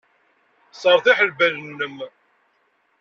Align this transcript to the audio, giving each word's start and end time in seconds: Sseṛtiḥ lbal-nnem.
Sseṛtiḥ 0.71 1.17
lbal-nnem. 1.29 1.97